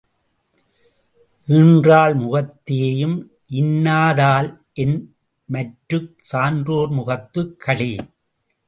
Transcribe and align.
ஈன்றாள் 1.47 2.15
முகத்தேயும் 2.15 3.15
இன்னாதால் 3.51 4.49
என்மற்றுக் 4.73 6.13
சான்றோர் 6.17 6.89
முகத்துக் 6.89 7.59
களி? 7.59 7.95